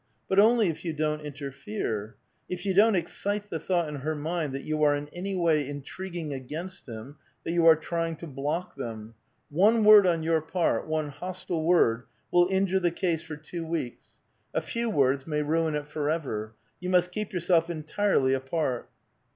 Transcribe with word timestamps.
But 0.27 0.39
only 0.39 0.67
if 0.69 0.83
you 0.83 0.93
don't 0.93 1.21
in 1.21 1.31
terfere; 1.33 2.15
if 2.49 2.65
you 2.65 2.73
don't 2.73 2.95
excite 2.95 3.51
the 3.51 3.59
thought 3.59 3.87
in 3.87 3.97
her 3.97 4.15
mind 4.15 4.51
that 4.55 4.63
you 4.63 4.81
are 4.81 4.95
in 4.95 5.07
any 5.09 5.35
way 5.35 5.69
intriguing 5.69 6.33
against 6.33 6.87
him, 6.89 7.17
that 7.43 7.51
you 7.51 7.67
are 7.67 7.75
trying 7.75 8.15
to 8.15 8.25
block 8.25 8.73
them. 8.75 9.13
One 9.51 9.83
word 9.83 10.07
on 10.07 10.23
your 10.23 10.41
part, 10.41 10.87
one 10.87 11.09
hostile 11.09 11.61
word, 11.63 12.05
will 12.31 12.47
injure 12.49 12.79
the 12.79 12.89
case 12.89 13.21
for 13.21 13.35
two 13.37 13.63
weeks; 13.63 14.21
a 14.55 14.61
few 14.61 14.89
words 14.89 15.27
maj' 15.27 15.45
ruin 15.45 15.75
it 15.75 15.87
forever 15.87 16.55
You 16.79 16.89
must 16.89 17.11
keep 17.11 17.31
yourself 17.31 17.69
entirely 17.69 18.33
apart." 18.33 18.89